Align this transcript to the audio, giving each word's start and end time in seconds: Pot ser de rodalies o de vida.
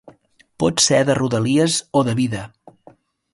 Pot 0.63 0.81
ser 0.85 1.01
de 1.09 1.15
rodalies 1.19 1.77
o 2.01 2.03
de 2.09 2.17
vida. 2.21 2.43